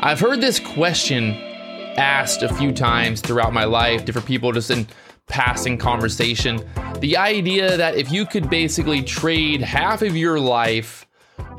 I've 0.00 0.20
heard 0.20 0.42
this 0.42 0.60
question 0.60 1.32
asked 1.96 2.42
a 2.42 2.52
few 2.54 2.70
times 2.70 3.22
throughout 3.22 3.54
my 3.54 3.64
life, 3.64 4.04
different 4.04 4.28
people 4.28 4.52
just 4.52 4.70
in 4.70 4.86
passing 5.26 5.78
conversation. 5.78 6.60
The 7.00 7.16
idea 7.16 7.78
that 7.78 7.96
if 7.96 8.12
you 8.12 8.26
could 8.26 8.50
basically 8.50 9.02
trade 9.02 9.62
half 9.62 10.02
of 10.02 10.14
your 10.14 10.38
life 10.38 11.06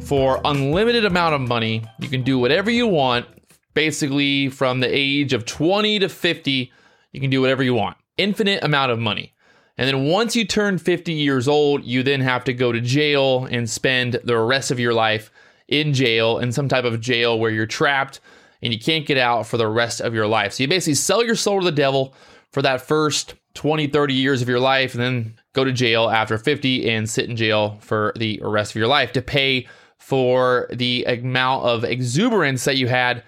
for 0.01 0.39
unlimited 0.45 1.03
amount 1.03 1.33
of 1.33 1.41
money, 1.41 1.83
you 1.99 2.09
can 2.09 2.21
do 2.21 2.37
whatever 2.37 2.69
you 2.69 2.85
want, 2.85 3.25
basically 3.73 4.49
from 4.49 4.81
the 4.81 4.89
age 4.89 5.33
of 5.33 5.45
20 5.45 5.97
to 5.99 6.07
50, 6.07 6.71
you 7.13 7.19
can 7.19 7.31
do 7.31 7.41
whatever 7.41 7.63
you 7.63 7.73
want. 7.73 7.97
Infinite 8.17 8.63
amount 8.63 8.91
of 8.91 8.99
money. 8.99 9.33
And 9.79 9.87
then 9.87 10.05
once 10.05 10.35
you 10.35 10.45
turn 10.45 10.77
50 10.77 11.11
years 11.11 11.47
old, 11.47 11.83
you 11.83 12.03
then 12.03 12.21
have 12.21 12.43
to 12.43 12.53
go 12.53 12.71
to 12.71 12.81
jail 12.81 13.45
and 13.45 13.67
spend 13.67 14.19
the 14.23 14.37
rest 14.37 14.69
of 14.69 14.79
your 14.79 14.93
life 14.93 15.31
in 15.67 15.93
jail, 15.93 16.39
in 16.39 16.51
some 16.51 16.67
type 16.67 16.85
of 16.85 16.99
jail 16.99 17.39
where 17.39 17.51
you're 17.51 17.65
trapped 17.65 18.19
and 18.61 18.73
you 18.73 18.79
can't 18.79 19.05
get 19.05 19.17
out 19.17 19.45
for 19.45 19.57
the 19.57 19.67
rest 19.67 20.01
of 20.01 20.13
your 20.13 20.27
life. 20.27 20.53
So 20.53 20.63
you 20.63 20.67
basically 20.67 20.95
sell 20.95 21.23
your 21.23 21.35
soul 21.35 21.59
to 21.59 21.65
the 21.65 21.71
devil 21.71 22.13
for 22.51 22.61
that 22.61 22.81
first 22.81 23.35
20, 23.53 23.87
30 23.87 24.13
years 24.13 24.41
of 24.41 24.49
your 24.49 24.59
life, 24.59 24.93
and 24.93 25.01
then 25.01 25.39
go 25.53 25.63
to 25.63 25.71
jail 25.71 26.09
after 26.09 26.37
50 26.37 26.89
and 26.89 27.09
sit 27.09 27.29
in 27.29 27.35
jail 27.35 27.77
for 27.81 28.13
the 28.15 28.39
rest 28.43 28.71
of 28.71 28.75
your 28.75 28.87
life 28.87 29.11
to 29.13 29.21
pay 29.21 29.67
for 29.97 30.67
the 30.71 31.03
amount 31.05 31.65
of 31.65 31.83
exuberance 31.83 32.63
that 32.65 32.77
you 32.77 32.87
had 32.87 33.23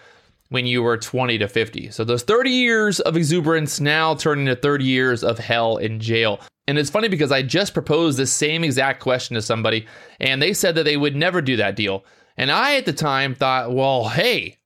when 0.49 0.65
you 0.65 0.81
were 0.81 0.97
20 0.97 1.37
to 1.37 1.47
50. 1.47 1.91
So 1.91 2.03
those 2.03 2.23
30 2.23 2.49
years 2.49 2.99
of 2.99 3.17
exuberance 3.17 3.79
now 3.79 4.15
turn 4.15 4.39
into 4.39 4.55
30 4.55 4.85
years 4.85 5.23
of 5.23 5.39
hell 5.39 5.77
in 5.77 5.99
jail. 5.99 6.39
And 6.67 6.77
it's 6.77 6.89
funny 6.89 7.07
because 7.07 7.31
I 7.31 7.41
just 7.41 7.73
proposed 7.73 8.17
this 8.17 8.31
same 8.31 8.63
exact 8.63 9.01
question 9.01 9.35
to 9.35 9.41
somebody, 9.41 9.87
and 10.19 10.41
they 10.41 10.53
said 10.53 10.75
that 10.75 10.83
they 10.83 10.97
would 10.97 11.15
never 11.15 11.41
do 11.41 11.55
that 11.57 11.75
deal. 11.75 12.05
And 12.39 12.49
I 12.53 12.77
at 12.77 12.85
the 12.85 12.93
time 12.93 13.35
thought, 13.35 13.73
well, 13.73 14.07
hey, 14.07 14.59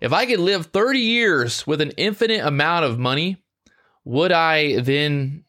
if 0.00 0.12
I 0.12 0.26
could 0.26 0.40
live 0.40 0.66
30 0.66 0.98
years 0.98 1.64
with 1.64 1.80
an 1.80 1.92
infinite 1.92 2.44
amount 2.44 2.84
of 2.84 2.98
money, 2.98 3.36
would 4.04 4.32
I 4.32 4.80
then 4.80 5.44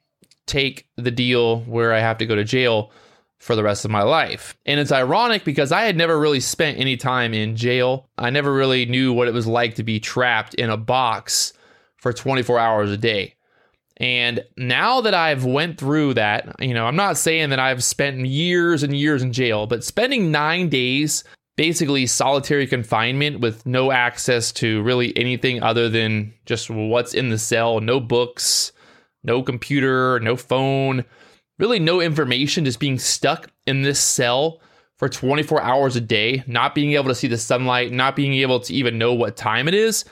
take 0.45 0.88
the 0.95 1.09
deal 1.09 1.61
where 1.61 1.91
I 1.91 1.97
have 1.97 2.19
to 2.19 2.28
go 2.28 2.36
to 2.36 2.44
jail 2.44 2.91
for 3.39 3.56
the 3.56 3.64
rest 3.64 3.83
of 3.83 3.89
my 3.89 4.03
life? 4.03 4.56
And 4.67 4.80
it's 4.80 4.91
ironic 4.91 5.44
because 5.44 5.72
I 5.72 5.81
had 5.81 5.97
never 5.97 6.19
really 6.19 6.39
spent 6.39 6.78
any 6.78 6.97
time 6.97 7.33
in 7.33 7.56
jail. 7.56 8.08
I 8.16 8.30
never 8.30 8.53
really 8.53 8.86
knew 8.86 9.11
what 9.11 9.28
it 9.28 9.34
was 9.34 9.47
like 9.47 9.73
to 9.75 9.84
be 9.84 10.00
trapped 10.00 10.53
in 10.53 10.69
a 10.69 10.78
box 10.78 11.52
for 11.97 12.13
24 12.13 12.59
hours 12.59 12.91
a 12.91 12.97
day. 12.97 13.34
And 13.97 14.44
now 14.56 15.02
that 15.02 15.16
I've 15.16 15.45
went 15.45 15.80
through 15.80 16.13
that, 16.13 16.61
you 16.61 16.75
know, 16.75 16.86
I'm 16.86 16.95
not 16.95 17.17
saying 17.17 17.50
that 17.50 17.59
I've 17.59 17.84
spent 17.84 18.23
years 18.28 18.84
and 18.84 18.95
years 18.95 19.23
in 19.23 19.34
jail, 19.34 19.66
but 19.66 19.84
spending 19.84 20.30
9 20.30 20.69
days 20.69 21.23
basically 21.62 22.08
solitary 22.08 22.66
confinement 22.66 23.40
with 23.40 23.64
no 23.67 23.92
access 23.92 24.52
to 24.52 24.81
really 24.81 25.16
anything 25.16 25.62
other 25.62 25.90
than 25.90 26.34
just 26.44 26.72
what's 26.72 27.14
in 27.14 27.30
the 27.30 27.38
cell 27.38 27.80
no 27.80 28.00
books, 28.00 28.72
no 29.23 29.44
computer, 29.44 30.20
no 30.22 30.36
phone, 30.36 31.06
really 31.59 31.78
no 31.78 32.02
information, 32.02 32.66
just 32.66 32.80
being 32.80 32.98
stuck 32.98 33.52
in 33.68 33.84
this 33.84 34.00
cell 34.00 34.59
for 34.98 35.08
24 35.08 35.62
hours 35.62 35.95
a 35.95 36.02
day, 36.02 36.44
not 36.48 36.73
being 36.73 36.94
able 36.94 37.09
to 37.09 37.14
see 37.14 37.28
the 37.28 37.38
sunlight, 37.38 37.92
not 37.92 38.16
being 38.16 38.34
able 38.34 38.59
to 38.59 38.73
even 38.73 38.98
know 38.98 39.14
what 39.14 39.38
time 39.38 39.68
it 39.68 39.75
is. 39.75 40.03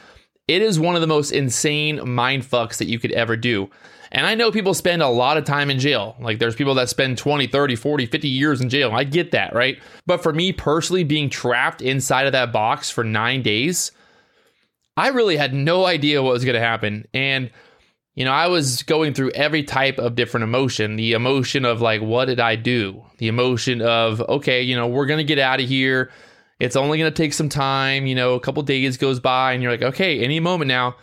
It 0.50 0.64
is 0.64 0.80
one 0.80 0.96
of 0.96 1.02
the 1.02 1.08
most 1.08 1.30
insane 1.30 2.10
mind 2.10 2.42
fucks 2.42 2.78
that 2.78 2.88
you 2.88 2.98
could 2.98 3.12
ever 3.12 3.38
do. 3.38 3.70
And 4.12 4.26
I 4.26 4.34
know 4.34 4.52
people 4.52 4.74
spend 4.74 5.04
a 5.04 5.08
lot 5.08 5.38
of 5.38 5.46
time 5.46 5.70
in 5.70 5.78
jail. 5.78 6.16
Like 6.20 6.40
there's 6.40 6.56
people 6.56 6.74
that 6.74 6.90
spend 6.90 7.20
20, 7.20 7.46
30, 7.46 7.76
40, 7.76 8.08
50 8.08 8.28
years 8.28 8.60
in 8.60 8.68
jail. 8.68 8.90
I 8.92 9.04
get 9.04 9.30
that, 9.30 9.54
right? 9.54 9.80
But 10.08 10.24
for 10.24 10.34
me 10.34 10.52
personally, 10.52 11.04
being 11.04 11.30
trapped 11.30 11.84
inside 11.84 12.26
of 12.26 12.32
that 12.32 12.52
box 12.52 12.90
for 12.90 13.04
nine 13.04 13.44
days, 13.44 13.92
I 14.98 15.10
really 15.10 15.38
had 15.38 15.54
no 15.54 15.86
idea 15.86 16.24
what 16.24 16.34
was 16.34 16.44
going 16.44 16.56
to 16.56 16.60
happen. 16.60 17.08
And, 17.14 17.52
you 18.16 18.26
know, 18.26 18.34
I 18.34 18.48
was 18.48 18.82
going 18.82 19.14
through 19.14 19.30
every 19.32 19.62
type 19.62 20.00
of 20.00 20.16
different 20.16 20.46
emotion 20.46 20.96
the 20.96 21.12
emotion 21.12 21.64
of 21.64 21.80
like, 21.80 22.02
what 22.02 22.26
did 22.26 22.40
I 22.40 22.56
do? 22.56 23.04
The 23.20 23.28
emotion 23.28 23.84
of, 23.84 24.20
okay, 24.22 24.64
you 24.64 24.76
know, 24.76 24.88
we're 24.88 25.06
going 25.06 25.20
to 25.20 25.24
get 25.24 25.38
out 25.38 25.62
of 25.62 25.70
here. 25.70 26.10
It's 26.60 26.76
only 26.76 26.98
going 26.98 27.12
to 27.12 27.16
take 27.16 27.34
some 27.34 27.50
time. 27.50 28.06
You 28.06 28.16
know, 28.16 28.34
a 28.34 28.40
couple 28.40 28.62
days 28.64 28.98
goes 28.98 29.20
by 29.20 29.54
and 29.54 29.64
you're 29.64 29.72
like, 29.72 29.82
okay, 29.82 30.20
any 30.20 30.40
moment 30.40 30.68
now 30.68 30.96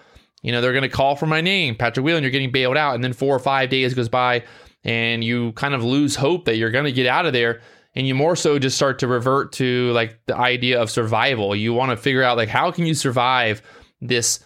you 0.47 0.53
know, 0.53 0.61
they're 0.61 0.73
going 0.73 0.83
to 0.83 0.89
call 0.89 1.17
for 1.17 1.27
my 1.27 1.41
name, 1.41 1.75
Patrick 1.75 2.05
Whelan, 2.05 2.23
you're 2.23 2.31
getting 2.31 2.53
bailed 2.53 2.77
out. 2.77 2.95
And 2.95 3.03
then 3.03 3.13
four 3.13 3.35
or 3.35 3.41
five 3.41 3.69
days 3.69 3.95
goes 3.95 4.09
by 4.09 4.45
and 4.85 5.25
you 5.25 5.51
kind 5.53 5.75
of 5.75 5.83
lose 5.83 6.15
hope 6.15 6.45
that 6.45 6.57
you're 6.57 6.71
going 6.71 6.85
to 6.85 6.93
get 6.93 7.07
out 7.07 7.27
of 7.27 7.33
there. 7.33 7.61
And 7.97 8.07
you 8.07 8.15
more 8.15 8.37
so 8.37 8.57
just 8.61 8.77
start 8.77 9.01
to 9.01 9.09
revert 9.09 9.51
to 9.55 9.91
like 9.91 10.21
the 10.27 10.37
idea 10.37 10.81
of 10.81 10.89
survival. 10.89 11.57
You 11.57 11.73
want 11.73 11.91
to 11.91 11.97
figure 11.97 12.23
out 12.23 12.37
like 12.37 12.49
how 12.49 12.71
can 12.71 12.87
you 12.87 12.95
survive 12.95 13.61
this 14.01 14.39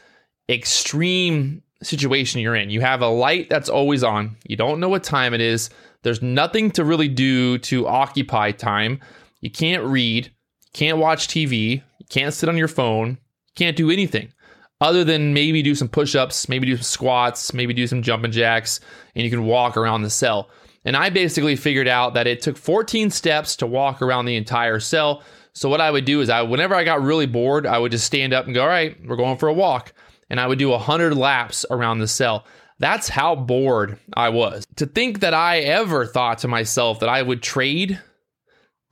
extreme 0.48 1.62
situation 1.82 2.40
you're 2.40 2.54
in. 2.54 2.70
You 2.70 2.80
have 2.80 3.02
a 3.02 3.08
light 3.08 3.50
that's 3.50 3.68
always 3.68 4.02
on. 4.02 4.36
You 4.46 4.56
don't 4.56 4.80
know 4.80 4.88
what 4.88 5.04
time 5.04 5.34
it 5.34 5.42
is. 5.42 5.68
There's 6.02 6.22
nothing 6.22 6.70
to 6.72 6.84
really 6.84 7.08
do 7.08 7.58
to 7.58 7.86
occupy 7.86 8.52
time. 8.52 9.00
You 9.42 9.50
can't 9.50 9.84
read, 9.84 10.32
can't 10.72 10.98
watch 10.98 11.28
TV, 11.28 11.82
can't 12.08 12.34
sit 12.34 12.48
on 12.48 12.56
your 12.56 12.68
phone, 12.68 13.18
can't 13.54 13.76
do 13.76 13.90
anything 13.90 14.32
other 14.80 15.04
than 15.04 15.34
maybe 15.34 15.62
do 15.62 15.74
some 15.74 15.88
push 15.88 16.14
ups, 16.14 16.48
maybe 16.48 16.66
do 16.66 16.76
some 16.76 16.82
squats, 16.82 17.52
maybe 17.52 17.74
do 17.74 17.86
some 17.86 18.02
jumping 18.02 18.32
jacks, 18.32 18.80
and 19.14 19.24
you 19.24 19.30
can 19.30 19.44
walk 19.44 19.76
around 19.76 20.02
the 20.02 20.10
cell. 20.10 20.48
And 20.84 20.96
I 20.96 21.10
basically 21.10 21.56
figured 21.56 21.88
out 21.88 22.14
that 22.14 22.26
it 22.26 22.40
took 22.40 22.56
14 22.56 23.10
steps 23.10 23.56
to 23.56 23.66
walk 23.66 24.00
around 24.00 24.24
the 24.24 24.36
entire 24.36 24.80
cell. 24.80 25.22
So 25.52 25.68
what 25.68 25.82
I 25.82 25.90
would 25.90 26.06
do 26.06 26.22
is 26.22 26.30
I 26.30 26.42
whenever 26.42 26.74
I 26.74 26.84
got 26.84 27.02
really 27.02 27.26
bored, 27.26 27.66
I 27.66 27.78
would 27.78 27.92
just 27.92 28.06
stand 28.06 28.32
up 28.32 28.46
and 28.46 28.54
go, 28.54 28.62
"All 28.62 28.68
right, 28.68 28.96
we're 29.04 29.16
going 29.16 29.36
for 29.36 29.48
a 29.48 29.52
walk." 29.52 29.92
And 30.30 30.40
I 30.40 30.46
would 30.46 30.58
do 30.58 30.70
100 30.70 31.14
laps 31.14 31.66
around 31.70 31.98
the 31.98 32.08
cell. 32.08 32.46
That's 32.78 33.10
how 33.10 33.34
bored 33.34 33.98
I 34.16 34.30
was. 34.30 34.64
To 34.76 34.86
think 34.86 35.20
that 35.20 35.34
I 35.34 35.58
ever 35.58 36.06
thought 36.06 36.38
to 36.38 36.48
myself 36.48 37.00
that 37.00 37.10
I 37.10 37.20
would 37.20 37.42
trade 37.42 38.00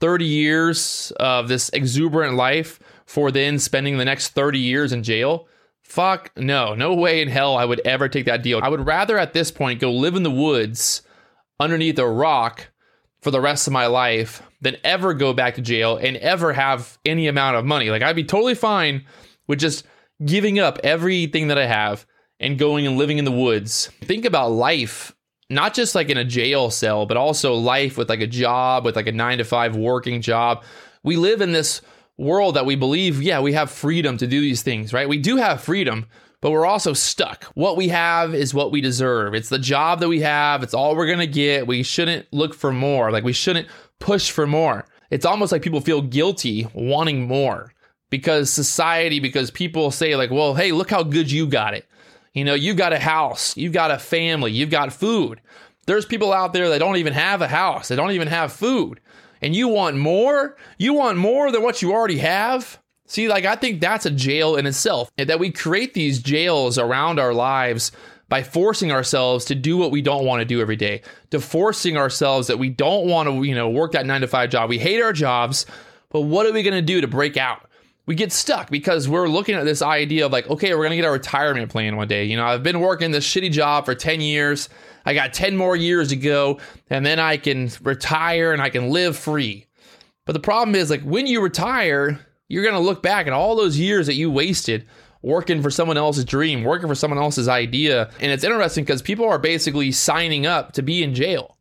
30 0.00 0.24
years 0.24 1.12
of 1.18 1.48
this 1.48 1.68
exuberant 1.70 2.36
life 2.36 2.78
for 3.06 3.30
then 3.30 3.58
spending 3.58 3.98
the 3.98 4.04
next 4.04 4.28
30 4.28 4.58
years 4.58 4.92
in 4.92 5.02
jail 5.02 5.48
Fuck 5.88 6.32
no, 6.36 6.74
no 6.74 6.92
way 6.92 7.22
in 7.22 7.28
hell 7.28 7.56
I 7.56 7.64
would 7.64 7.80
ever 7.80 8.10
take 8.10 8.26
that 8.26 8.42
deal. 8.42 8.60
I 8.62 8.68
would 8.68 8.84
rather 8.84 9.16
at 9.16 9.32
this 9.32 9.50
point 9.50 9.80
go 9.80 9.90
live 9.90 10.16
in 10.16 10.22
the 10.22 10.30
woods 10.30 11.00
underneath 11.58 11.98
a 11.98 12.06
rock 12.06 12.68
for 13.22 13.30
the 13.30 13.40
rest 13.40 13.66
of 13.66 13.72
my 13.72 13.86
life 13.86 14.42
than 14.60 14.76
ever 14.84 15.14
go 15.14 15.32
back 15.32 15.54
to 15.54 15.62
jail 15.62 15.96
and 15.96 16.18
ever 16.18 16.52
have 16.52 16.98
any 17.06 17.26
amount 17.26 17.56
of 17.56 17.64
money. 17.64 17.88
Like 17.88 18.02
I'd 18.02 18.14
be 18.14 18.22
totally 18.22 18.54
fine 18.54 19.06
with 19.46 19.60
just 19.60 19.86
giving 20.22 20.58
up 20.58 20.78
everything 20.84 21.48
that 21.48 21.56
I 21.56 21.64
have 21.64 22.04
and 22.38 22.58
going 22.58 22.86
and 22.86 22.98
living 22.98 23.16
in 23.16 23.24
the 23.24 23.32
woods. 23.32 23.90
Think 24.02 24.26
about 24.26 24.52
life, 24.52 25.16
not 25.50 25.74
just 25.74 25.94
like 25.94 26.10
in 26.10 26.18
a 26.18 26.24
jail 26.24 26.70
cell, 26.70 27.06
but 27.06 27.16
also 27.16 27.54
life 27.54 27.96
with 27.96 28.08
like 28.08 28.20
a 28.20 28.26
job, 28.26 28.84
with 28.84 28.96
like 28.96 29.06
a 29.06 29.12
nine 29.12 29.38
to 29.38 29.44
five 29.44 29.76
working 29.76 30.20
job. 30.20 30.62
We 31.02 31.16
live 31.16 31.40
in 31.40 31.52
this 31.52 31.80
world 32.18 32.56
that 32.56 32.66
we 32.66 32.76
believe, 32.76 33.22
yeah, 33.22 33.40
we 33.40 33.52
have 33.54 33.70
freedom 33.70 34.18
to 34.18 34.26
do 34.26 34.40
these 34.40 34.62
things, 34.62 34.92
right? 34.92 35.08
We 35.08 35.18
do 35.18 35.36
have 35.36 35.62
freedom, 35.62 36.06
but 36.40 36.50
we're 36.50 36.66
also 36.66 36.92
stuck. 36.92 37.44
What 37.54 37.76
we 37.76 37.88
have 37.88 38.34
is 38.34 38.52
what 38.52 38.72
we 38.72 38.80
deserve. 38.80 39.34
It's 39.34 39.48
the 39.48 39.58
job 39.58 40.00
that 40.00 40.08
we 40.08 40.20
have, 40.20 40.62
it's 40.62 40.74
all 40.74 40.96
we're 40.96 41.06
going 41.06 41.18
to 41.18 41.26
get. 41.26 41.66
We 41.66 41.82
shouldn't 41.82 42.26
look 42.32 42.54
for 42.54 42.72
more. 42.72 43.10
Like 43.10 43.24
we 43.24 43.32
shouldn't 43.32 43.68
push 44.00 44.30
for 44.30 44.46
more. 44.46 44.84
It's 45.10 45.24
almost 45.24 45.52
like 45.52 45.62
people 45.62 45.80
feel 45.80 46.02
guilty 46.02 46.66
wanting 46.74 47.26
more 47.26 47.72
because 48.10 48.50
society, 48.50 49.20
because 49.20 49.50
people 49.50 49.90
say, 49.90 50.16
like, 50.16 50.30
well, 50.30 50.54
hey, 50.54 50.72
look 50.72 50.90
how 50.90 51.02
good 51.02 51.30
you 51.30 51.46
got 51.46 51.74
it. 51.74 51.86
You 52.34 52.44
know, 52.44 52.54
you've 52.54 52.76
got 52.76 52.92
a 52.92 52.98
house, 52.98 53.56
you've 53.56 53.72
got 53.72 53.90
a 53.90 53.98
family, 53.98 54.52
you've 54.52 54.70
got 54.70 54.92
food. 54.92 55.40
There's 55.86 56.04
people 56.04 56.32
out 56.32 56.52
there 56.52 56.68
that 56.68 56.78
don't 56.78 56.96
even 56.96 57.14
have 57.14 57.42
a 57.42 57.48
house, 57.48 57.88
they 57.88 57.96
don't 57.96 58.12
even 58.12 58.28
have 58.28 58.52
food 58.52 59.00
and 59.40 59.54
you 59.54 59.68
want 59.68 59.96
more, 59.96 60.56
you 60.78 60.94
want 60.94 61.18
more 61.18 61.50
than 61.50 61.62
what 61.62 61.82
you 61.82 61.92
already 61.92 62.18
have. 62.18 62.78
See, 63.06 63.28
like 63.28 63.44
I 63.44 63.56
think 63.56 63.80
that's 63.80 64.06
a 64.06 64.10
jail 64.10 64.56
in 64.56 64.66
itself. 64.66 65.10
That 65.16 65.38
we 65.38 65.50
create 65.50 65.94
these 65.94 66.20
jails 66.20 66.78
around 66.78 67.18
our 67.18 67.32
lives 67.32 67.92
by 68.28 68.42
forcing 68.42 68.92
ourselves 68.92 69.46
to 69.46 69.54
do 69.54 69.78
what 69.78 69.90
we 69.90 70.02
don't 70.02 70.26
want 70.26 70.40
to 70.40 70.44
do 70.44 70.60
every 70.60 70.76
day, 70.76 71.00
to 71.30 71.40
forcing 71.40 71.96
ourselves 71.96 72.48
that 72.48 72.58
we 72.58 72.68
don't 72.68 73.06
want 73.06 73.28
to, 73.28 73.42
you 73.42 73.54
know, 73.54 73.70
work 73.70 73.92
that 73.92 74.04
9 74.04 74.20
to 74.20 74.26
5 74.26 74.50
job. 74.50 74.68
We 74.68 74.78
hate 74.78 75.00
our 75.00 75.14
jobs, 75.14 75.64
but 76.10 76.22
what 76.22 76.44
are 76.44 76.52
we 76.52 76.62
going 76.62 76.74
to 76.74 76.82
do 76.82 77.00
to 77.00 77.08
break 77.08 77.38
out? 77.38 77.67
We 78.08 78.14
get 78.14 78.32
stuck 78.32 78.70
because 78.70 79.06
we're 79.06 79.28
looking 79.28 79.54
at 79.54 79.66
this 79.66 79.82
idea 79.82 80.24
of 80.24 80.32
like, 80.32 80.48
okay, 80.48 80.74
we're 80.74 80.88
to 80.88 80.96
get 80.96 81.04
a 81.04 81.10
retirement 81.10 81.70
plan 81.70 81.96
one 81.96 82.08
day. 82.08 82.24
You 82.24 82.38
know, 82.38 82.46
I've 82.46 82.62
been 82.62 82.80
working 82.80 83.10
this 83.10 83.28
shitty 83.28 83.52
job 83.52 83.84
for 83.84 83.94
10 83.94 84.22
years. 84.22 84.70
I 85.04 85.12
got 85.12 85.34
10 85.34 85.58
more 85.58 85.76
years 85.76 86.08
to 86.08 86.16
go, 86.16 86.58
and 86.88 87.04
then 87.04 87.18
I 87.18 87.36
can 87.36 87.70
retire 87.82 88.52
and 88.52 88.62
I 88.62 88.70
can 88.70 88.88
live 88.88 89.14
free. 89.14 89.66
But 90.24 90.32
the 90.32 90.40
problem 90.40 90.74
is, 90.74 90.88
like, 90.88 91.02
when 91.02 91.26
you 91.26 91.42
retire, 91.42 92.18
you're 92.48 92.62
to 92.72 92.80
look 92.80 93.02
back 93.02 93.26
at 93.26 93.34
all 93.34 93.56
those 93.56 93.78
years 93.78 94.06
that 94.06 94.14
you 94.14 94.30
wasted 94.30 94.86
working 95.20 95.60
for 95.60 95.70
someone 95.70 95.98
else's 95.98 96.24
dream, 96.24 96.64
working 96.64 96.88
for 96.88 96.94
someone 96.94 97.18
else's 97.18 97.46
idea. 97.46 98.10
And 98.20 98.32
it's 98.32 98.42
interesting 98.42 98.84
because 98.84 99.02
people 99.02 99.28
are 99.28 99.38
basically 99.38 99.92
signing 99.92 100.46
up 100.46 100.72
to 100.72 100.82
be 100.82 101.02
in 101.02 101.14
jail. 101.14 101.57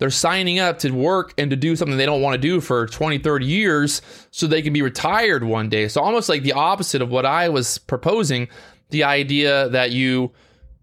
They're 0.00 0.10
signing 0.10 0.58
up 0.58 0.78
to 0.78 0.90
work 0.90 1.34
and 1.36 1.50
to 1.50 1.56
do 1.56 1.76
something 1.76 1.98
they 1.98 2.06
don't 2.06 2.22
want 2.22 2.34
to 2.34 2.40
do 2.40 2.60
for 2.60 2.86
20, 2.86 3.18
30 3.18 3.46
years 3.46 4.00
so 4.30 4.46
they 4.46 4.62
can 4.62 4.72
be 4.72 4.80
retired 4.80 5.44
one 5.44 5.68
day. 5.68 5.88
So 5.88 6.00
almost 6.00 6.28
like 6.28 6.42
the 6.42 6.54
opposite 6.54 7.02
of 7.02 7.10
what 7.10 7.26
I 7.26 7.50
was 7.50 7.76
proposing, 7.76 8.48
the 8.88 9.04
idea 9.04 9.68
that 9.68 9.92
you 9.92 10.32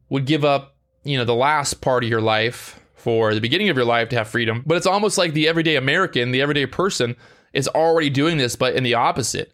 would 0.10 0.26
give 0.26 0.46
up, 0.46 0.76
you 1.04 1.18
know, 1.18 1.26
the 1.26 1.34
last 1.34 1.82
part 1.82 2.04
of 2.04 2.10
your 2.10 2.22
life 2.22 2.80
for 2.94 3.34
the 3.34 3.42
beginning 3.42 3.70
of 3.70 3.76
your 3.76 3.86
life 3.86 4.10
to 4.10 4.18
have 4.18 4.28
freedom. 4.28 4.64
But 4.66 4.78
it's 4.78 4.86
almost 4.86 5.18
like 5.18 5.34
the 5.34 5.48
everyday 5.48 5.78
American, 5.78 6.32
the 6.32 6.44
everyday 6.44 6.68
person 6.68 7.16
is 7.54 7.68
already 7.68 8.12
doing 8.12 8.38
this, 8.38 8.56
but 8.56 8.76
in 8.76 8.84
the 8.84 8.94
opposite. 8.94 9.52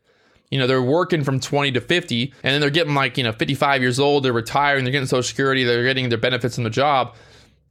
You 0.51 0.59
know, 0.59 0.67
they're 0.67 0.83
working 0.83 1.23
from 1.23 1.39
20 1.39 1.71
to 1.71 1.81
50, 1.81 2.33
and 2.43 2.53
then 2.53 2.59
they're 2.59 2.69
getting 2.69 2.95
like, 2.95 3.17
you 3.17 3.23
know, 3.23 3.31
55 3.31 3.81
years 3.81 3.97
old, 3.97 4.23
they're 4.23 4.33
retiring, 4.33 4.83
they're 4.83 4.91
getting 4.91 5.07
Social 5.07 5.23
Security, 5.23 5.63
they're 5.63 5.85
getting 5.85 6.09
their 6.09 6.17
benefits 6.17 6.55
from 6.55 6.65
the 6.65 6.69
job. 6.69 7.15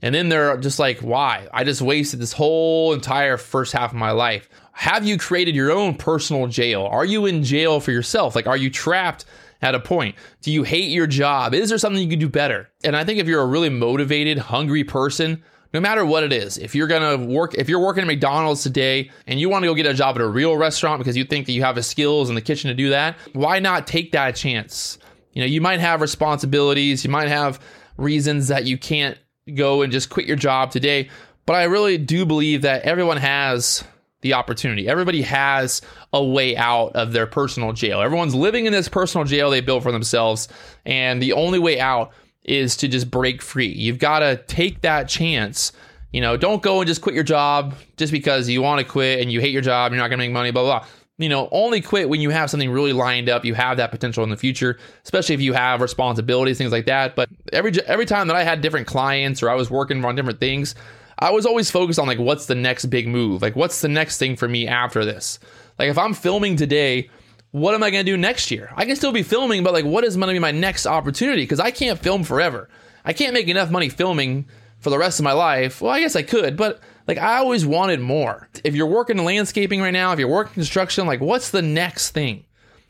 And 0.02 0.14
then 0.14 0.28
they're 0.28 0.56
just 0.56 0.80
like, 0.80 0.98
why? 0.98 1.48
I 1.52 1.62
just 1.62 1.80
wasted 1.80 2.20
this 2.20 2.32
whole 2.32 2.92
entire 2.92 3.36
first 3.36 3.72
half 3.72 3.92
of 3.92 3.96
my 3.96 4.10
life. 4.10 4.48
Have 4.72 5.06
you 5.06 5.16
created 5.16 5.54
your 5.54 5.70
own 5.70 5.94
personal 5.94 6.48
jail? 6.48 6.84
Are 6.84 7.04
you 7.04 7.26
in 7.26 7.44
jail 7.44 7.78
for 7.78 7.92
yourself? 7.92 8.34
Like, 8.34 8.48
are 8.48 8.56
you 8.56 8.68
trapped 8.68 9.24
at 9.60 9.76
a 9.76 9.80
point? 9.80 10.16
Do 10.40 10.50
you 10.50 10.64
hate 10.64 10.90
your 10.90 11.06
job? 11.06 11.54
Is 11.54 11.68
there 11.68 11.78
something 11.78 12.02
you 12.02 12.08
can 12.10 12.18
do 12.18 12.28
better? 12.28 12.68
And 12.82 12.96
I 12.96 13.04
think 13.04 13.20
if 13.20 13.28
you're 13.28 13.42
a 13.42 13.46
really 13.46 13.68
motivated, 13.68 14.38
hungry 14.38 14.82
person, 14.82 15.42
no 15.72 15.80
matter 15.80 16.04
what 16.04 16.24
it 16.24 16.32
is, 16.32 16.58
if 16.58 16.74
you're 16.74 16.88
gonna 16.88 17.24
work, 17.24 17.54
if 17.54 17.68
you're 17.68 17.78
working 17.78 18.02
at 18.02 18.06
McDonald's 18.06 18.62
today 18.62 19.10
and 19.26 19.38
you 19.38 19.48
wanna 19.48 19.66
go 19.66 19.74
get 19.74 19.86
a 19.86 19.94
job 19.94 20.16
at 20.16 20.20
a 20.22 20.26
real 20.26 20.56
restaurant 20.56 20.98
because 20.98 21.16
you 21.16 21.24
think 21.24 21.46
that 21.46 21.52
you 21.52 21.62
have 21.62 21.76
the 21.76 21.82
skills 21.82 22.28
in 22.28 22.34
the 22.34 22.40
kitchen 22.40 22.68
to 22.68 22.74
do 22.74 22.90
that, 22.90 23.16
why 23.34 23.60
not 23.60 23.86
take 23.86 24.12
that 24.12 24.34
chance? 24.34 24.98
You 25.32 25.42
know, 25.42 25.46
you 25.46 25.60
might 25.60 25.80
have 25.80 26.00
responsibilities, 26.00 27.04
you 27.04 27.10
might 27.10 27.28
have 27.28 27.60
reasons 27.96 28.48
that 28.48 28.64
you 28.64 28.76
can't 28.76 29.16
go 29.54 29.82
and 29.82 29.92
just 29.92 30.10
quit 30.10 30.26
your 30.26 30.36
job 30.36 30.70
today. 30.70 31.08
But 31.46 31.54
I 31.54 31.64
really 31.64 31.98
do 31.98 32.24
believe 32.24 32.62
that 32.62 32.82
everyone 32.82 33.16
has 33.16 33.84
the 34.20 34.34
opportunity. 34.34 34.88
Everybody 34.88 35.22
has 35.22 35.82
a 36.12 36.24
way 36.24 36.56
out 36.56 36.92
of 36.94 37.12
their 37.12 37.26
personal 37.26 37.72
jail. 37.72 38.00
Everyone's 38.00 38.34
living 38.34 38.66
in 38.66 38.72
this 38.72 38.88
personal 38.88 39.24
jail 39.24 39.50
they 39.50 39.60
built 39.60 39.82
for 39.82 39.90
themselves. 39.90 40.48
And 40.86 41.20
the 41.20 41.32
only 41.32 41.58
way 41.58 41.80
out 41.80 42.12
is 42.44 42.76
to 42.78 42.88
just 42.88 43.10
break 43.10 43.42
free. 43.42 43.72
You've 43.72 43.98
got 43.98 44.20
to 44.20 44.36
take 44.46 44.82
that 44.82 45.08
chance. 45.08 45.72
You 46.12 46.20
know, 46.20 46.36
don't 46.36 46.62
go 46.62 46.80
and 46.80 46.86
just 46.86 47.00
quit 47.00 47.14
your 47.14 47.24
job 47.24 47.74
just 47.96 48.12
because 48.12 48.48
you 48.48 48.62
want 48.62 48.78
to 48.78 48.84
quit 48.84 49.20
and 49.20 49.32
you 49.32 49.40
hate 49.40 49.52
your 49.52 49.62
job, 49.62 49.92
you're 49.92 50.00
not 50.00 50.08
going 50.08 50.18
to 50.18 50.24
make 50.24 50.32
money, 50.32 50.50
blah, 50.52 50.62
blah, 50.62 50.78
blah 50.80 50.88
you 51.22 51.28
know, 51.28 51.48
only 51.50 51.80
quit 51.80 52.08
when 52.08 52.20
you 52.20 52.30
have 52.30 52.50
something 52.50 52.70
really 52.70 52.92
lined 52.92 53.28
up. 53.28 53.44
You 53.44 53.54
have 53.54 53.76
that 53.76 53.90
potential 53.90 54.24
in 54.24 54.30
the 54.30 54.36
future, 54.36 54.78
especially 55.04 55.34
if 55.34 55.40
you 55.40 55.52
have 55.52 55.80
responsibilities, 55.80 56.58
things 56.58 56.72
like 56.72 56.86
that. 56.86 57.14
But 57.14 57.28
every 57.52 57.72
every 57.86 58.06
time 58.06 58.28
that 58.28 58.36
I 58.36 58.44
had 58.44 58.60
different 58.60 58.86
clients 58.86 59.42
or 59.42 59.50
I 59.50 59.54
was 59.54 59.70
working 59.70 60.04
on 60.04 60.14
different 60.14 60.40
things, 60.40 60.74
I 61.18 61.30
was 61.30 61.46
always 61.46 61.70
focused 61.70 61.98
on 61.98 62.06
like 62.06 62.18
what's 62.18 62.46
the 62.46 62.54
next 62.54 62.86
big 62.86 63.08
move? 63.08 63.42
Like 63.42 63.56
what's 63.56 63.80
the 63.80 63.88
next 63.88 64.18
thing 64.18 64.36
for 64.36 64.48
me 64.48 64.66
after 64.66 65.04
this? 65.04 65.38
Like 65.78 65.88
if 65.88 65.98
I'm 65.98 66.14
filming 66.14 66.56
today, 66.56 67.10
what 67.50 67.74
am 67.74 67.82
I 67.82 67.90
going 67.90 68.04
to 68.04 68.10
do 68.10 68.16
next 68.16 68.50
year? 68.50 68.70
I 68.76 68.84
can 68.84 68.96
still 68.96 69.12
be 69.12 69.22
filming, 69.22 69.62
but 69.62 69.72
like 69.72 69.84
what 69.84 70.04
is 70.04 70.16
going 70.16 70.28
to 70.28 70.32
be 70.32 70.38
my 70.38 70.50
next 70.50 70.86
opportunity? 70.86 71.42
Because 71.42 71.60
I 71.60 71.70
can't 71.70 71.98
film 71.98 72.24
forever. 72.24 72.68
I 73.04 73.12
can't 73.12 73.34
make 73.34 73.48
enough 73.48 73.70
money 73.70 73.88
filming 73.88 74.46
for 74.78 74.90
the 74.90 74.98
rest 74.98 75.20
of 75.20 75.24
my 75.24 75.32
life. 75.32 75.80
Well, 75.80 75.92
I 75.92 76.00
guess 76.00 76.16
I 76.16 76.22
could, 76.22 76.56
but 76.56 76.80
like 77.06 77.18
I 77.18 77.38
always 77.38 77.66
wanted 77.66 78.00
more. 78.00 78.48
If 78.64 78.74
you're 78.74 78.86
working 78.86 79.18
landscaping 79.18 79.80
right 79.80 79.92
now, 79.92 80.12
if 80.12 80.18
you're 80.18 80.28
working 80.28 80.54
construction, 80.54 81.06
like 81.06 81.20
what's 81.20 81.50
the 81.50 81.62
next 81.62 82.10
thing? 82.10 82.44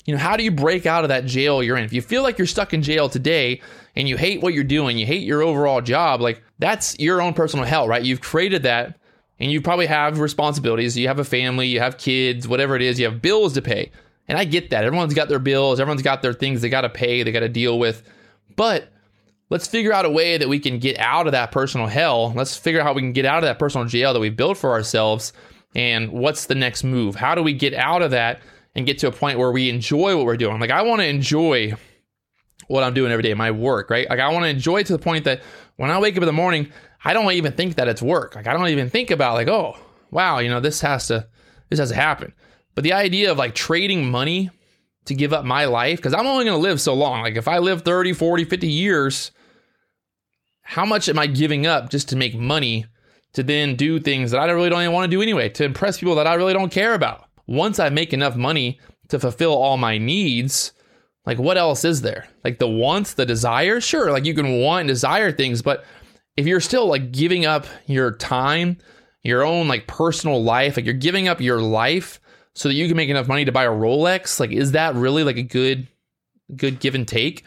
You 0.04 0.14
know, 0.14 0.20
how 0.20 0.36
do 0.36 0.42
you 0.42 0.50
break 0.50 0.84
out 0.84 1.04
of 1.04 1.08
that 1.08 1.26
jail 1.26 1.62
you're 1.62 1.76
in? 1.76 1.84
If 1.84 1.92
you 1.92 2.02
feel 2.02 2.22
like 2.22 2.38
you're 2.38 2.46
stuck 2.46 2.74
in 2.74 2.82
jail 2.82 3.08
today 3.08 3.60
and 3.94 4.08
you 4.08 4.16
hate 4.16 4.42
what 4.42 4.52
you're 4.52 4.64
doing, 4.64 4.98
you 4.98 5.06
hate 5.06 5.22
your 5.22 5.42
overall 5.42 5.80
job, 5.80 6.20
like 6.20 6.42
that's 6.58 6.98
your 6.98 7.22
own 7.22 7.34
personal 7.34 7.64
hell, 7.64 7.86
right? 7.86 8.02
You've 8.02 8.20
created 8.20 8.64
that 8.64 8.98
and 9.38 9.50
you 9.50 9.60
probably 9.60 9.86
have 9.86 10.18
responsibilities. 10.18 10.96
You 10.96 11.08
have 11.08 11.18
a 11.18 11.24
family, 11.24 11.68
you 11.68 11.80
have 11.80 11.98
kids, 11.98 12.46
whatever 12.48 12.76
it 12.76 12.82
is, 12.82 12.98
you 12.98 13.06
have 13.06 13.22
bills 13.22 13.54
to 13.54 13.62
pay. 13.62 13.90
And 14.28 14.38
I 14.38 14.44
get 14.44 14.70
that. 14.70 14.84
Everyone's 14.84 15.14
got 15.14 15.28
their 15.28 15.38
bills, 15.38 15.80
everyone's 15.80 16.02
got 16.02 16.22
their 16.22 16.32
things 16.32 16.62
they 16.62 16.68
got 16.68 16.82
to 16.82 16.88
pay, 16.88 17.22
they 17.22 17.32
got 17.32 17.40
to 17.40 17.48
deal 17.48 17.78
with. 17.78 18.02
But 18.56 18.91
let's 19.52 19.66
figure 19.66 19.92
out 19.92 20.06
a 20.06 20.10
way 20.10 20.38
that 20.38 20.48
we 20.48 20.58
can 20.58 20.78
get 20.78 20.98
out 20.98 21.26
of 21.26 21.32
that 21.32 21.52
personal 21.52 21.86
hell. 21.86 22.32
Let's 22.32 22.56
figure 22.56 22.80
out 22.80 22.86
how 22.86 22.94
we 22.94 23.02
can 23.02 23.12
get 23.12 23.26
out 23.26 23.38
of 23.38 23.42
that 23.42 23.58
personal 23.58 23.86
jail 23.86 24.14
that 24.14 24.18
we 24.18 24.30
built 24.30 24.56
for 24.56 24.70
ourselves. 24.70 25.34
And 25.74 26.10
what's 26.10 26.46
the 26.46 26.54
next 26.54 26.84
move? 26.84 27.16
How 27.16 27.34
do 27.34 27.42
we 27.42 27.52
get 27.52 27.74
out 27.74 28.00
of 28.00 28.12
that 28.12 28.40
and 28.74 28.86
get 28.86 28.96
to 29.00 29.08
a 29.08 29.12
point 29.12 29.38
where 29.38 29.52
we 29.52 29.68
enjoy 29.68 30.16
what 30.16 30.24
we're 30.24 30.38
doing? 30.38 30.58
Like, 30.58 30.70
I 30.70 30.80
want 30.80 31.02
to 31.02 31.06
enjoy 31.06 31.74
what 32.68 32.82
I'm 32.82 32.94
doing 32.94 33.12
every 33.12 33.22
day, 33.22 33.34
my 33.34 33.50
work, 33.50 33.90
right? 33.90 34.08
Like, 34.08 34.20
I 34.20 34.32
want 34.32 34.44
to 34.44 34.48
enjoy 34.48 34.78
it 34.78 34.86
to 34.86 34.94
the 34.94 34.98
point 34.98 35.24
that 35.24 35.42
when 35.76 35.90
I 35.90 35.98
wake 35.98 36.16
up 36.16 36.22
in 36.22 36.26
the 36.26 36.32
morning, 36.32 36.72
I 37.04 37.12
don't 37.12 37.30
even 37.32 37.52
think 37.52 37.74
that 37.74 37.88
it's 37.88 38.00
work. 38.00 38.34
Like, 38.34 38.46
I 38.46 38.54
don't 38.54 38.68
even 38.68 38.88
think 38.88 39.10
about, 39.10 39.34
like, 39.34 39.48
oh, 39.48 39.76
wow, 40.10 40.38
you 40.38 40.48
know, 40.48 40.60
this 40.60 40.80
has 40.80 41.08
to, 41.08 41.28
this 41.68 41.78
has 41.78 41.90
to 41.90 41.94
happen. 41.94 42.32
But 42.74 42.84
the 42.84 42.94
idea 42.94 43.30
of 43.30 43.36
like 43.36 43.54
trading 43.54 44.10
money 44.10 44.48
to 45.04 45.14
give 45.14 45.34
up 45.34 45.44
my 45.44 45.66
life, 45.66 45.98
because 45.98 46.14
I'm 46.14 46.26
only 46.26 46.46
going 46.46 46.56
to 46.56 46.62
live 46.62 46.80
so 46.80 46.94
long. 46.94 47.20
Like, 47.20 47.36
if 47.36 47.48
I 47.48 47.58
live 47.58 47.82
30, 47.82 48.14
40, 48.14 48.44
50 48.46 48.66
years, 48.66 49.30
how 50.62 50.84
much 50.84 51.08
am 51.08 51.18
I 51.18 51.26
giving 51.26 51.66
up 51.66 51.90
just 51.90 52.08
to 52.10 52.16
make 52.16 52.34
money 52.34 52.86
to 53.34 53.42
then 53.42 53.76
do 53.76 53.98
things 53.98 54.30
that 54.30 54.40
I 54.40 54.50
really 54.50 54.70
don't 54.70 54.82
even 54.82 54.92
want 54.92 55.10
to 55.10 55.16
do 55.16 55.22
anyway, 55.22 55.48
to 55.50 55.64
impress 55.64 55.98
people 55.98 56.14
that 56.16 56.26
I 56.26 56.34
really 56.34 56.52
don't 56.52 56.72
care 56.72 56.94
about? 56.94 57.26
Once 57.46 57.78
I 57.78 57.88
make 57.90 58.12
enough 58.12 58.36
money 58.36 58.78
to 59.08 59.18
fulfill 59.18 59.52
all 59.52 59.76
my 59.76 59.98
needs, 59.98 60.72
like 61.26 61.38
what 61.38 61.58
else 61.58 61.84
is 61.84 62.02
there? 62.02 62.28
Like 62.44 62.58
the 62.58 62.68
wants, 62.68 63.14
the 63.14 63.26
desires? 63.26 63.84
Sure, 63.84 64.10
like 64.10 64.24
you 64.24 64.34
can 64.34 64.60
want 64.60 64.82
and 64.82 64.88
desire 64.88 65.32
things, 65.32 65.62
but 65.62 65.84
if 66.36 66.46
you're 66.46 66.60
still 66.60 66.86
like 66.86 67.12
giving 67.12 67.44
up 67.44 67.66
your 67.86 68.12
time, 68.12 68.78
your 69.22 69.44
own 69.44 69.68
like 69.68 69.86
personal 69.86 70.42
life, 70.42 70.76
like 70.76 70.84
you're 70.84 70.94
giving 70.94 71.28
up 71.28 71.40
your 71.40 71.60
life 71.60 72.20
so 72.54 72.68
that 72.68 72.74
you 72.74 72.86
can 72.88 72.96
make 72.96 73.08
enough 73.08 73.28
money 73.28 73.44
to 73.44 73.52
buy 73.52 73.64
a 73.64 73.70
Rolex, 73.70 74.40
like 74.40 74.50
is 74.50 74.72
that 74.72 74.94
really 74.94 75.24
like 75.24 75.36
a 75.36 75.42
good 75.42 75.88
good 76.56 76.80
give 76.80 76.94
and 76.94 77.06
take? 77.06 77.44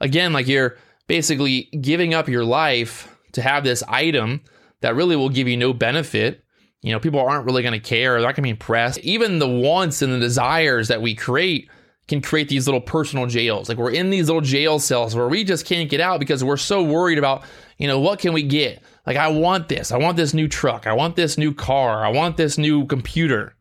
Again, 0.00 0.32
like 0.32 0.46
you're 0.46 0.76
basically 1.06 1.62
giving 1.80 2.14
up 2.14 2.28
your 2.28 2.44
life 2.44 3.16
to 3.32 3.42
have 3.42 3.64
this 3.64 3.82
item 3.88 4.42
that 4.80 4.94
really 4.94 5.16
will 5.16 5.28
give 5.28 5.48
you 5.48 5.56
no 5.56 5.72
benefit. 5.72 6.44
You 6.82 6.92
know, 6.92 7.00
people 7.00 7.20
aren't 7.20 7.46
really 7.46 7.62
going 7.62 7.72
to 7.72 7.80
care, 7.80 8.12
they're 8.12 8.22
not 8.22 8.34
going 8.34 8.36
to 8.36 8.42
be 8.42 8.50
impressed. 8.50 8.98
Even 8.98 9.38
the 9.38 9.48
wants 9.48 10.02
and 10.02 10.12
the 10.12 10.18
desires 10.18 10.88
that 10.88 11.02
we 11.02 11.14
create 11.14 11.70
can 12.08 12.20
create 12.20 12.48
these 12.48 12.66
little 12.66 12.80
personal 12.80 13.26
jails. 13.26 13.68
Like 13.68 13.78
we're 13.78 13.92
in 13.92 14.10
these 14.10 14.26
little 14.26 14.42
jail 14.42 14.78
cells 14.78 15.14
where 15.14 15.28
we 15.28 15.44
just 15.44 15.64
can't 15.64 15.88
get 15.88 16.00
out 16.00 16.18
because 16.18 16.42
we're 16.42 16.56
so 16.56 16.82
worried 16.82 17.18
about, 17.18 17.44
you 17.78 17.86
know, 17.86 18.00
what 18.00 18.18
can 18.18 18.32
we 18.32 18.42
get? 18.42 18.82
Like 19.06 19.16
I 19.16 19.28
want 19.28 19.68
this. 19.68 19.92
I 19.92 19.98
want 19.98 20.16
this 20.16 20.34
new 20.34 20.48
truck. 20.48 20.86
I 20.86 20.92
want 20.92 21.14
this 21.14 21.38
new 21.38 21.54
car. 21.54 22.04
I 22.04 22.08
want 22.08 22.36
this 22.36 22.58
new 22.58 22.86
computer 22.86 23.54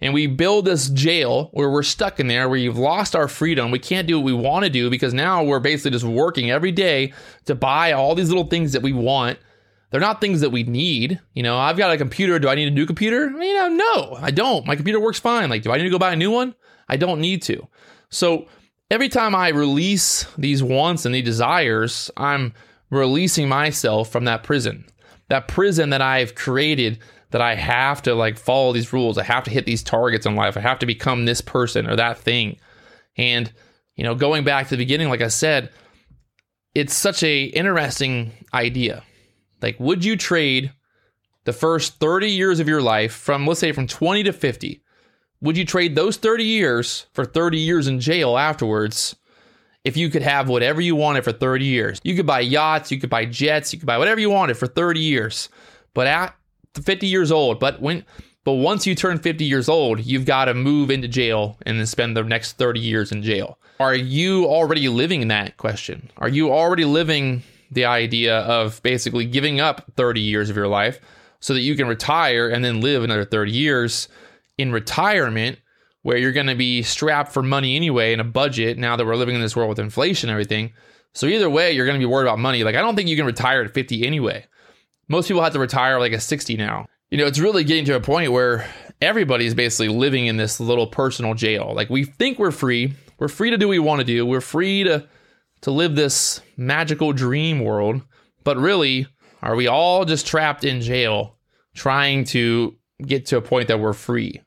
and 0.00 0.12
we 0.12 0.26
build 0.26 0.66
this 0.66 0.90
jail 0.90 1.48
where 1.52 1.70
we're 1.70 1.82
stuck 1.82 2.20
in 2.20 2.26
there, 2.26 2.48
where 2.48 2.58
you've 2.58 2.78
lost 2.78 3.16
our 3.16 3.28
freedom. 3.28 3.70
We 3.70 3.78
can't 3.78 4.06
do 4.06 4.18
what 4.18 4.24
we 4.24 4.32
want 4.32 4.64
to 4.64 4.70
do 4.70 4.90
because 4.90 5.14
now 5.14 5.42
we're 5.42 5.60
basically 5.60 5.92
just 5.92 6.04
working 6.04 6.50
every 6.50 6.72
day 6.72 7.14
to 7.46 7.54
buy 7.54 7.92
all 7.92 8.14
these 8.14 8.28
little 8.28 8.46
things 8.46 8.72
that 8.72 8.82
we 8.82 8.92
want. 8.92 9.38
They're 9.90 10.00
not 10.00 10.20
things 10.20 10.40
that 10.42 10.50
we 10.50 10.64
need. 10.64 11.20
You 11.32 11.42
know, 11.42 11.56
I've 11.58 11.78
got 11.78 11.92
a 11.92 11.96
computer. 11.96 12.38
Do 12.38 12.48
I 12.48 12.56
need 12.56 12.68
a 12.68 12.72
new 12.72 12.84
computer? 12.84 13.30
You 13.30 13.58
uh, 13.58 13.68
know, 13.68 13.76
no, 13.94 14.18
I 14.20 14.30
don't. 14.30 14.66
My 14.66 14.76
computer 14.76 15.00
works 15.00 15.20
fine. 15.20 15.48
Like, 15.48 15.62
do 15.62 15.72
I 15.72 15.78
need 15.78 15.84
to 15.84 15.90
go 15.90 15.98
buy 15.98 16.12
a 16.12 16.16
new 16.16 16.30
one? 16.30 16.54
I 16.88 16.96
don't 16.96 17.20
need 17.20 17.40
to. 17.42 17.66
So 18.10 18.46
every 18.90 19.08
time 19.08 19.34
I 19.34 19.48
release 19.48 20.26
these 20.36 20.62
wants 20.62 21.06
and 21.06 21.14
these 21.14 21.24
desires, 21.24 22.10
I'm 22.16 22.52
releasing 22.90 23.48
myself 23.48 24.10
from 24.10 24.24
that 24.24 24.42
prison. 24.42 24.84
That 25.28 25.48
prison 25.48 25.90
that 25.90 26.02
I've 26.02 26.34
created 26.34 26.98
that 27.30 27.40
I 27.40 27.54
have 27.54 28.02
to 28.02 28.14
like 28.14 28.38
follow 28.38 28.72
these 28.72 28.92
rules. 28.92 29.18
I 29.18 29.24
have 29.24 29.44
to 29.44 29.50
hit 29.50 29.66
these 29.66 29.82
targets 29.82 30.26
in 30.26 30.36
life. 30.36 30.56
I 30.56 30.60
have 30.60 30.78
to 30.80 30.86
become 30.86 31.24
this 31.24 31.40
person 31.40 31.86
or 31.86 31.96
that 31.96 32.18
thing. 32.18 32.58
And 33.16 33.52
you 33.96 34.04
know, 34.04 34.14
going 34.14 34.44
back 34.44 34.66
to 34.66 34.70
the 34.70 34.84
beginning, 34.84 35.08
like 35.08 35.22
I 35.22 35.28
said, 35.28 35.70
it's 36.74 36.94
such 36.94 37.22
a 37.22 37.44
interesting 37.44 38.32
idea. 38.52 39.02
Like, 39.62 39.80
would 39.80 40.04
you 40.04 40.16
trade 40.16 40.72
the 41.44 41.52
first 41.52 41.98
30 41.98 42.30
years 42.30 42.60
of 42.60 42.68
your 42.68 42.82
life 42.82 43.12
from 43.12 43.46
let's 43.46 43.60
say 43.60 43.72
from 43.72 43.86
20 43.86 44.24
to 44.24 44.32
50? 44.32 44.82
Would 45.40 45.56
you 45.56 45.64
trade 45.64 45.94
those 45.94 46.16
30 46.16 46.44
years 46.44 47.06
for 47.12 47.24
30 47.24 47.58
years 47.58 47.88
in 47.88 48.00
jail 48.00 48.36
afterwards? 48.36 49.16
If 49.86 49.96
you 49.96 50.10
could 50.10 50.22
have 50.22 50.48
whatever 50.48 50.80
you 50.80 50.96
wanted 50.96 51.22
for 51.22 51.30
30 51.30 51.64
years, 51.64 52.00
you 52.02 52.16
could 52.16 52.26
buy 52.26 52.40
yachts, 52.40 52.90
you 52.90 52.98
could 52.98 53.08
buy 53.08 53.24
jets, 53.24 53.72
you 53.72 53.78
could 53.78 53.86
buy 53.86 53.98
whatever 53.98 54.20
you 54.20 54.30
wanted 54.30 54.56
for 54.56 54.66
30 54.66 54.98
years. 54.98 55.48
But 55.94 56.08
at 56.08 56.34
50 56.74 57.06
years 57.06 57.30
old, 57.30 57.60
but 57.60 57.80
when 57.80 58.04
but 58.42 58.54
once 58.54 58.84
you 58.84 58.96
turn 58.96 59.20
50 59.20 59.44
years 59.44 59.68
old, 59.68 60.04
you've 60.04 60.24
got 60.24 60.46
to 60.46 60.54
move 60.54 60.90
into 60.90 61.06
jail 61.06 61.56
and 61.64 61.78
then 61.78 61.86
spend 61.86 62.16
the 62.16 62.24
next 62.24 62.58
30 62.58 62.80
years 62.80 63.12
in 63.12 63.22
jail. 63.22 63.58
Are 63.78 63.94
you 63.94 64.46
already 64.46 64.88
living 64.88 65.28
that 65.28 65.56
question? 65.56 66.10
Are 66.16 66.28
you 66.28 66.52
already 66.52 66.84
living 66.84 67.44
the 67.70 67.84
idea 67.84 68.40
of 68.40 68.82
basically 68.82 69.24
giving 69.24 69.60
up 69.60 69.84
30 69.96 70.20
years 70.20 70.50
of 70.50 70.56
your 70.56 70.68
life 70.68 71.00
so 71.38 71.54
that 71.54 71.60
you 71.60 71.76
can 71.76 71.86
retire 71.86 72.48
and 72.48 72.64
then 72.64 72.80
live 72.80 73.04
another 73.04 73.24
30 73.24 73.52
years 73.52 74.08
in 74.58 74.72
retirement 74.72 75.58
where 76.06 76.18
you're 76.18 76.30
going 76.30 76.46
to 76.46 76.54
be 76.54 76.84
strapped 76.84 77.32
for 77.32 77.42
money 77.42 77.74
anyway 77.74 78.12
in 78.12 78.20
a 78.20 78.24
budget 78.24 78.78
now 78.78 78.94
that 78.94 79.04
we're 79.04 79.16
living 79.16 79.34
in 79.34 79.40
this 79.40 79.56
world 79.56 79.68
with 79.68 79.80
inflation 79.80 80.30
and 80.30 80.34
everything. 80.34 80.72
So 81.14 81.26
either 81.26 81.50
way, 81.50 81.72
you're 81.72 81.84
going 81.84 81.98
to 81.98 82.06
be 82.06 82.08
worried 82.08 82.28
about 82.28 82.38
money. 82.38 82.62
Like 82.62 82.76
I 82.76 82.80
don't 82.80 82.94
think 82.94 83.08
you 83.08 83.16
can 83.16 83.26
retire 83.26 83.60
at 83.62 83.74
50 83.74 84.06
anyway. 84.06 84.46
most 85.08 85.26
people 85.26 85.42
have 85.42 85.52
to 85.54 85.58
retire 85.58 85.98
like 85.98 86.12
a 86.12 86.20
60 86.20 86.56
now. 86.56 86.86
You 87.10 87.18
know, 87.18 87.26
it's 87.26 87.40
really 87.40 87.64
getting 87.64 87.86
to 87.86 87.96
a 87.96 88.00
point 88.00 88.30
where 88.30 88.68
everybody's 89.00 89.52
basically 89.52 89.88
living 89.88 90.26
in 90.26 90.36
this 90.36 90.60
little 90.60 90.86
personal 90.86 91.34
jail. 91.34 91.72
Like 91.74 91.90
we 91.90 92.04
think 92.04 92.38
we're 92.38 92.52
free. 92.52 92.94
We're 93.18 93.26
free 93.26 93.50
to 93.50 93.58
do 93.58 93.66
what 93.66 93.72
we 93.72 93.80
want 93.80 93.98
to 93.98 94.04
do. 94.04 94.24
We're 94.24 94.40
free 94.40 94.84
to 94.84 95.08
to 95.62 95.70
live 95.72 95.96
this 95.96 96.40
magical 96.56 97.14
dream 97.14 97.64
world. 97.64 98.00
But 98.44 98.58
really, 98.58 99.08
are 99.42 99.56
we 99.56 99.66
all 99.66 100.04
just 100.04 100.24
trapped 100.24 100.62
in 100.62 100.82
jail 100.82 101.36
trying 101.74 102.22
to 102.26 102.76
get 103.04 103.26
to 103.26 103.38
a 103.38 103.42
point 103.42 103.66
that 103.66 103.80
we're 103.80 103.92
free? 103.92 104.40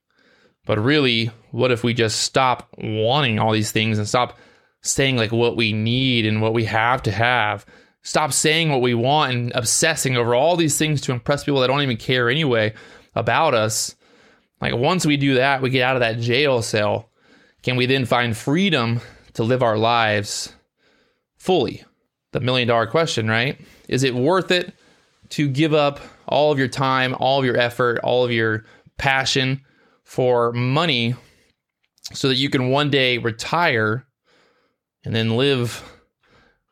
But 0.69 0.77
really, 0.77 1.31
what 1.49 1.71
if 1.71 1.83
we 1.83 1.95
just 1.95 2.21
stop 2.21 2.69
wanting 2.77 3.39
all 3.39 3.53
these 3.53 3.71
things 3.71 3.97
and 3.97 4.07
stop 4.07 4.38
saying 4.83 5.17
like 5.17 5.31
what 5.31 5.57
we 5.57 5.73
need 5.73 6.27
and 6.27 6.43
what 6.43 6.53
we 6.53 6.65
have 6.65 7.01
to 7.01 7.11
have? 7.11 7.65
Stop 8.03 8.33
saying 8.33 8.69
what 8.69 8.83
we 8.83 8.93
want 8.93 9.33
and 9.33 9.51
obsessing 9.55 10.15
over 10.15 10.35
all 10.35 10.55
these 10.55 10.77
things 10.77 11.01
to 11.01 11.11
impress 11.11 11.43
people 11.43 11.59
that 11.61 11.67
don't 11.69 11.81
even 11.81 11.97
care 11.97 12.29
anyway 12.29 12.71
about 13.15 13.55
us. 13.55 13.95
Like 14.61 14.75
once 14.75 15.07
we 15.07 15.17
do 15.17 15.33
that, 15.33 15.63
we 15.63 15.71
get 15.71 15.81
out 15.81 15.95
of 15.95 16.01
that 16.01 16.19
jail 16.19 16.61
cell. 16.61 17.09
Can 17.63 17.75
we 17.75 17.88
then 17.88 18.05
find 18.05 18.38
freedom 18.38 19.01
to 19.33 19.41
live 19.41 19.63
our 19.63 19.79
lives 19.79 20.53
fully? 21.35 21.83
The 22.31 22.41
million 22.41 22.67
dollar 22.67 22.85
question, 22.85 23.27
right? 23.27 23.59
Is 23.88 24.03
it 24.03 24.13
worth 24.13 24.51
it 24.51 24.71
to 25.29 25.49
give 25.49 25.73
up 25.73 25.99
all 26.27 26.51
of 26.51 26.59
your 26.59 26.67
time, 26.67 27.15
all 27.19 27.39
of 27.39 27.45
your 27.45 27.57
effort, 27.57 27.97
all 28.03 28.23
of 28.23 28.31
your 28.31 28.65
passion 28.99 29.61
for 30.09 30.51
money 30.53 31.13
so 32.13 32.29
that 32.29 32.37
you 32.37 32.49
can 32.49 32.71
one 32.71 32.89
day 32.89 33.19
retire 33.19 34.07
and 35.05 35.13
then 35.13 35.37
live 35.37 35.83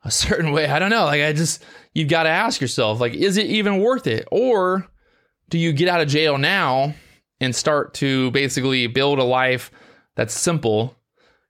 a 0.04 0.10
certain 0.12 0.52
way? 0.54 0.66
I 0.66 0.80
don't 0.80 0.90
know. 0.90 1.06
Like, 1.06 1.22
I 1.22 1.34
just, 1.34 1.64
you've 1.94 2.10
got 2.10 2.24
to 2.24 2.30
ask 2.30 2.60
yourself, 2.60 3.00
like, 3.00 3.14
is 3.14 3.38
it 3.38 3.46
even 3.46 3.80
worth 3.80 4.08
it? 4.08 4.28
Or 4.32 4.88
do 5.50 5.60
you 5.60 5.72
get 5.72 5.88
out 5.88 6.02
of 6.02 6.08
jail 6.08 6.40
now 6.40 6.96
and 7.40 7.56
start 7.56 7.94
to 7.96 8.32
basically 8.32 8.88
build 8.88 9.20
a 9.20 9.24
life 9.24 9.70
that's 10.16 10.34
simple 10.34 10.96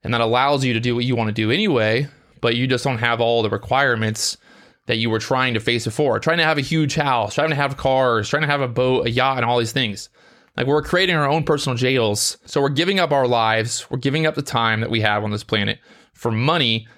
and 0.04 0.12
that 0.12 0.20
allows 0.20 0.66
you 0.66 0.74
to 0.74 0.80
do 0.80 0.94
what 0.94 1.06
you 1.06 1.16
want 1.16 1.28
to 1.28 1.32
do 1.32 1.50
anyway, 1.50 2.06
but 2.42 2.54
you 2.54 2.66
just 2.66 2.84
don't 2.84 2.98
have 2.98 3.22
all 3.22 3.42
the 3.42 3.48
requirements 3.48 4.36
that 4.84 4.98
you 4.98 5.08
were 5.08 5.18
trying 5.18 5.54
to 5.54 5.60
face 5.60 5.86
before. 5.86 6.20
Trying 6.20 6.38
to 6.38 6.44
have 6.44 6.58
a 6.58 6.60
huge 6.60 6.96
house, 6.96 7.34
trying 7.34 7.48
to 7.48 7.56
have 7.56 7.78
cars, 7.78 8.28
trying 8.28 8.42
to 8.42 8.48
have 8.48 8.60
a 8.60 8.68
boat, 8.68 9.06
a 9.06 9.10
yacht, 9.10 9.38
and 9.38 9.46
all 9.46 9.58
these 9.58 9.72
things. 9.72 10.10
Like 10.58 10.66
we're 10.66 10.82
creating 10.82 11.14
our 11.14 11.28
own 11.28 11.44
personal 11.44 11.78
jails. 11.78 12.36
So 12.44 12.60
we're 12.60 12.68
giving 12.68 12.98
up 12.98 13.12
our 13.12 13.28
lives, 13.28 13.88
we're 13.90 13.98
giving 13.98 14.26
up 14.26 14.34
the 14.34 14.42
time 14.42 14.80
that 14.80 14.90
we 14.90 15.00
have 15.02 15.22
on 15.22 15.30
this 15.30 15.44
planet 15.44 15.78
for 16.14 16.32
money 16.32 16.88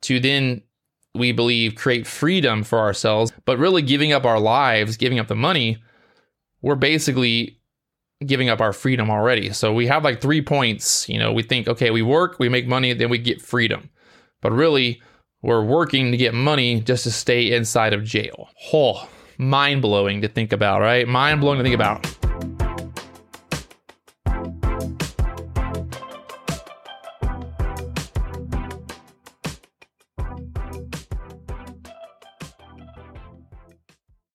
to 0.00 0.18
then 0.18 0.62
we 1.14 1.30
believe 1.30 1.76
create 1.76 2.08
freedom 2.08 2.64
for 2.64 2.80
ourselves, 2.80 3.32
but 3.44 3.56
really 3.56 3.82
giving 3.82 4.12
up 4.12 4.24
our 4.24 4.40
lives, 4.40 4.96
giving 4.96 5.20
up 5.20 5.28
the 5.28 5.36
money, 5.36 5.78
we're 6.60 6.74
basically 6.74 7.60
giving 8.26 8.48
up 8.48 8.60
our 8.60 8.72
freedom 8.72 9.10
already. 9.10 9.52
So 9.52 9.72
we 9.72 9.86
have 9.86 10.02
like 10.02 10.20
three 10.20 10.42
points. 10.42 11.08
You 11.08 11.20
know, 11.20 11.32
we 11.32 11.44
think, 11.44 11.68
okay, 11.68 11.92
we 11.92 12.02
work, 12.02 12.40
we 12.40 12.48
make 12.48 12.66
money, 12.66 12.92
then 12.94 13.10
we 13.10 13.18
get 13.18 13.40
freedom. 13.40 13.90
But 14.40 14.50
really, 14.50 15.00
we're 15.40 15.64
working 15.64 16.10
to 16.10 16.16
get 16.16 16.34
money 16.34 16.80
just 16.80 17.04
to 17.04 17.12
stay 17.12 17.52
inside 17.52 17.92
of 17.92 18.02
jail. 18.02 18.48
Oh, 18.72 19.08
mind 19.38 19.82
blowing 19.82 20.20
to 20.22 20.28
think 20.28 20.52
about, 20.52 20.80
right? 20.80 21.06
Mind 21.06 21.40
blowing 21.40 21.58
to 21.58 21.62
think 21.62 21.76
about. 21.76 22.17